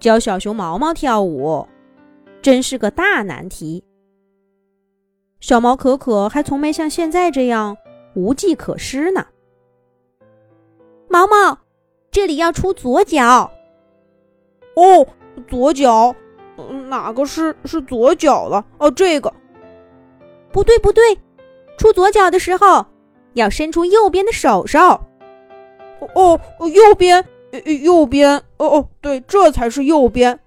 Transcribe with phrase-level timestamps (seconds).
[0.00, 1.66] 教小熊毛毛跳舞，
[2.40, 3.82] 真是个大难题。
[5.40, 7.76] 小毛可可还从没像现在这样
[8.14, 9.26] 无计可施呢。
[11.08, 11.58] 毛毛，
[12.10, 13.50] 这里要出左脚。
[14.76, 15.06] 哦，
[15.48, 16.14] 左脚，
[16.88, 18.64] 哪个是是左脚了？
[18.78, 19.32] 哦，这个。
[20.52, 21.18] 不对不对，
[21.76, 22.86] 出左脚的时候
[23.34, 24.78] 要伸出右边的手手。
[26.14, 27.24] 哦，右边。
[27.82, 30.38] 右边哦哦，对，这才是右边。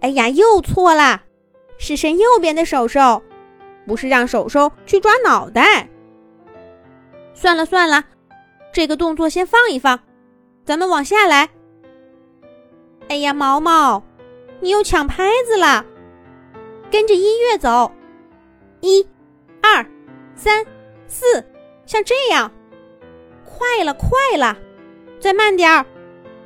[0.00, 1.24] 哎呀，又错啦，
[1.78, 3.22] 是伸右边的手手，
[3.86, 5.88] 不是让手手去抓脑袋。
[7.34, 8.04] 算了算了，
[8.72, 9.98] 这个动作先放一放，
[10.64, 11.48] 咱们往下来。
[13.08, 14.02] 哎呀，毛毛，
[14.60, 15.84] 你又抢拍子了，
[16.90, 17.90] 跟着音乐走，
[18.80, 19.04] 一、
[19.60, 19.84] 二、
[20.34, 20.64] 三、
[21.06, 21.44] 四，
[21.86, 22.52] 像这样，
[23.44, 24.56] 快了，快了。
[25.20, 25.84] 再慢点儿，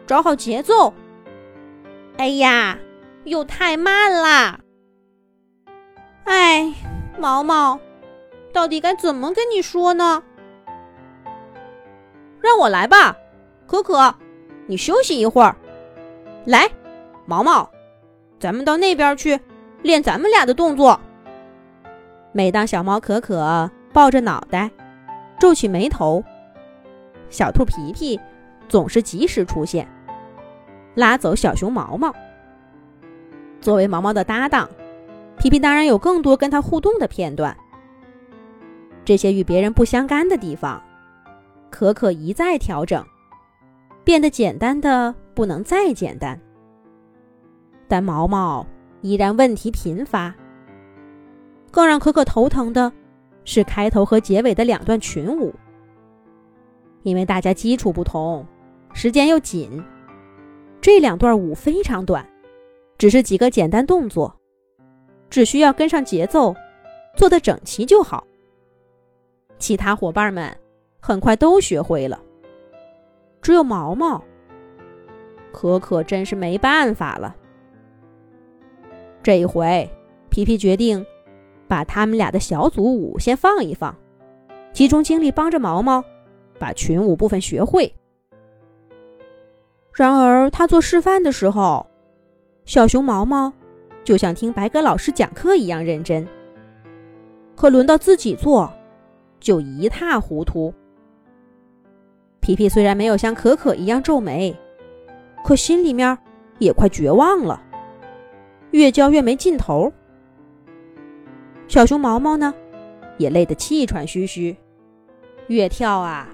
[0.07, 0.93] 找好节奏。
[2.17, 2.79] 哎呀，
[3.25, 4.61] 又太慢啦！
[6.25, 6.73] 哎，
[7.19, 7.79] 毛毛，
[8.53, 10.23] 到底该怎么跟你说呢？
[12.41, 13.17] 让我来吧，
[13.67, 14.15] 可可，
[14.67, 15.55] 你休息一会儿。
[16.45, 16.69] 来，
[17.25, 17.71] 毛毛，
[18.41, 19.39] 咱们到那边去
[19.83, 20.99] 练咱们俩的动作。
[22.33, 24.71] 每当小猫可可抱着脑袋，
[25.39, 26.23] 皱起眉头，
[27.31, 28.19] 小兔皮皮。
[28.73, 29.87] 总是及时出现，
[30.95, 32.11] 拉走小熊毛毛。
[33.61, 34.67] 作为毛毛的搭档，
[35.37, 37.55] 皮皮当然有更多跟他互动的片段。
[39.05, 40.83] 这些与别人不相干的地方，
[41.69, 43.05] 可可一再调整，
[44.05, 46.41] 变得简单的不能再简单。
[47.87, 48.67] 但毛毛
[49.03, 50.35] 依然问题频发。
[51.71, 52.91] 更让可可头疼的
[53.45, 55.55] 是开头和结尾的两段群舞，
[57.03, 58.47] 因为大家基础不同。
[58.95, 59.83] 时间又紧，
[60.81, 62.25] 这两段舞非常短，
[62.99, 64.35] 只是几个简单动作，
[65.31, 66.55] 只需要跟上节奏，
[67.17, 68.25] 做的整齐就好。
[69.59, 70.55] 其他伙伴们
[71.01, 72.21] 很快都学会了，
[73.41, 74.23] 只有毛毛，
[75.53, 77.35] 可可真是没办法了。
[79.23, 79.89] 这一回，
[80.29, 81.05] 皮皮决定
[81.67, 83.97] 把他们俩的小组舞先放一放，
[84.73, 86.05] 集中精力帮着毛毛
[86.59, 87.93] 把群舞部分学会。
[89.95, 91.87] 然而，他做示范的时候，
[92.65, 93.53] 小熊毛毛
[94.03, 96.27] 就像听白鸽老师讲课一样认真。
[97.55, 98.73] 可轮到自己做，
[99.39, 100.73] 就一塌糊涂。
[102.41, 104.57] 皮皮虽然没有像可可一样皱眉，
[105.45, 106.17] 可心里面
[106.59, 107.63] 也快绝望了，
[108.71, 109.93] 越教越没劲头。
[111.69, 112.53] 小熊毛毛呢，
[113.19, 114.57] 也累得气喘吁吁，
[115.49, 116.29] 越跳啊，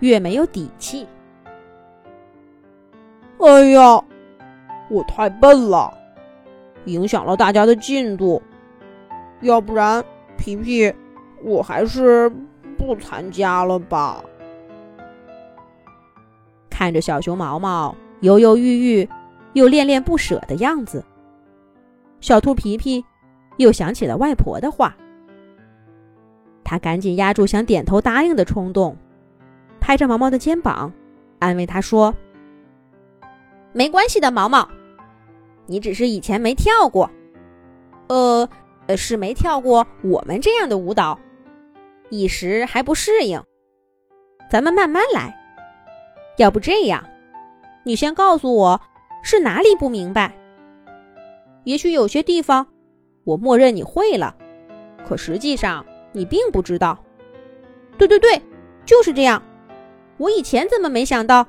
[0.00, 1.06] 越没有底气。
[3.38, 4.02] 哎呀，
[4.88, 5.92] 我太笨了，
[6.86, 8.42] 影响了大家的进度。
[9.40, 10.02] 要不然，
[10.38, 10.92] 皮皮，
[11.42, 12.30] 我还是
[12.78, 14.24] 不参加了吧。
[16.70, 19.08] 看着小熊毛毛犹犹豫豫
[19.52, 21.04] 又恋恋不舍的样子，
[22.20, 23.04] 小兔皮皮
[23.58, 24.96] 又想起了外婆的话。
[26.64, 28.96] 他赶紧压住想点头答应的冲动，
[29.78, 30.92] 拍着毛毛的肩膀，
[31.38, 32.14] 安慰他说。
[33.76, 34.66] 没关系的，毛毛，
[35.66, 37.10] 你只是以前没跳过，
[38.08, 38.48] 呃，
[38.96, 41.20] 是没跳过我们这样的舞蹈，
[42.08, 43.38] 一时还不适应。
[44.50, 45.38] 咱们慢慢来。
[46.38, 47.06] 要不这样，
[47.84, 48.80] 你先告诉我
[49.22, 50.34] 是哪里不明白。
[51.64, 52.66] 也许有些地方
[53.24, 54.34] 我默认你会了，
[55.06, 56.98] 可实际上你并不知道。
[57.98, 58.40] 对对对，
[58.86, 59.42] 就是这样。
[60.16, 61.46] 我以前怎么没想到？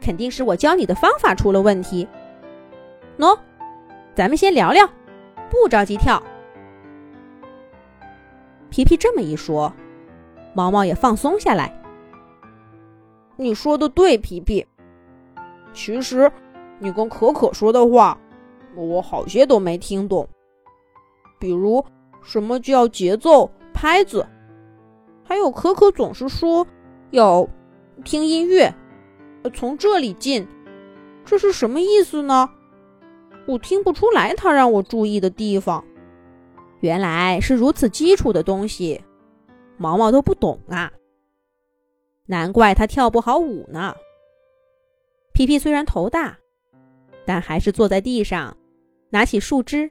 [0.00, 2.08] 肯定是我教你的方法出了问题。
[3.18, 3.38] 喏，
[4.14, 4.88] 咱们先聊聊，
[5.50, 6.22] 不着急跳。
[8.70, 9.72] 皮皮这么一说，
[10.54, 11.74] 毛毛也放松下来。
[13.36, 14.66] 你说的对，皮皮。
[15.72, 16.30] 其实，
[16.78, 18.18] 你跟可可说的话，
[18.74, 20.28] 我好些都没听懂。
[21.38, 21.84] 比如，
[22.22, 24.26] 什么叫节奏、拍子？
[25.24, 26.66] 还有，可可总是说
[27.10, 27.46] 要
[28.04, 28.74] 听音乐。
[29.48, 30.46] 从这里进，
[31.24, 32.50] 这是什么意思呢？
[33.46, 35.84] 我听不出来他让我注意的地方。
[36.80, 39.02] 原来是如此基础的东西，
[39.76, 40.92] 毛毛都不懂啊！
[42.26, 43.94] 难怪他跳不好舞呢。
[45.32, 46.38] 皮皮虽然头大，
[47.26, 48.56] 但还是坐在地上，
[49.10, 49.90] 拿起树枝，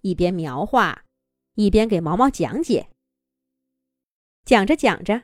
[0.00, 1.02] 一边描画，
[1.54, 2.88] 一边给毛毛讲解。
[4.44, 5.22] 讲着讲着，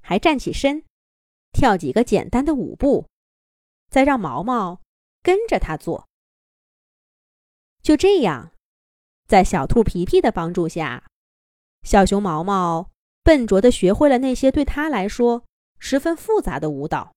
[0.00, 0.82] 还站起身，
[1.54, 3.08] 跳几个简单的舞步，
[3.88, 4.82] 再让毛毛
[5.22, 6.06] 跟着他做。
[7.80, 8.50] 就这样。
[9.26, 11.06] 在小兔皮皮的帮助下，
[11.82, 12.90] 小熊毛毛
[13.22, 15.46] 笨拙地学会了那些对他来说
[15.78, 17.14] 十分复杂的舞蹈，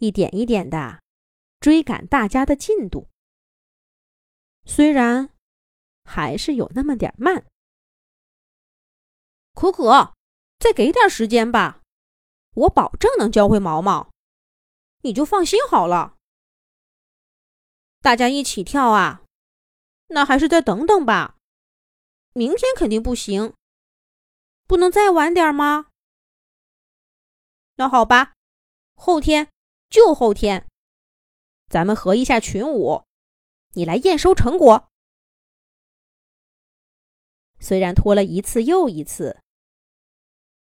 [0.00, 1.00] 一点一点地
[1.60, 3.08] 追赶大家的进度。
[4.64, 5.30] 虽然
[6.02, 7.46] 还是有那么点慢，
[9.54, 10.14] 可可，
[10.58, 11.81] 再给点时间吧，
[12.54, 14.10] 我保证能教会毛毛，
[15.02, 16.16] 你就放心好了。
[18.00, 19.22] 大家一起跳啊！
[20.08, 21.38] 那还是再等等吧，
[22.34, 23.54] 明天肯定不行，
[24.66, 25.86] 不能再晚点吗？
[27.76, 28.34] 那好吧，
[28.94, 29.50] 后天
[29.88, 30.68] 就后天，
[31.68, 33.04] 咱们合一下群舞，
[33.70, 34.90] 你来验收成果。
[37.58, 39.40] 虽然拖了一次又一次，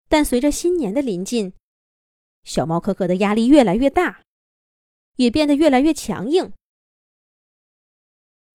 [0.08, 1.54] 但随着新年的临近，
[2.46, 4.22] 小猫可可的压力越来越大，
[5.16, 6.52] 也变得越来越强硬。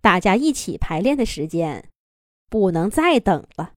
[0.01, 1.89] 大家一起排练的时间
[2.47, 3.73] 不能再等了。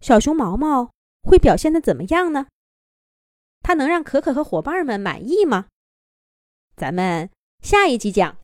[0.00, 2.46] 小熊毛毛会表现的怎么样呢？
[3.62, 5.68] 他能让可可和伙伴们满意吗？
[6.76, 7.30] 咱们
[7.62, 8.38] 下一集讲。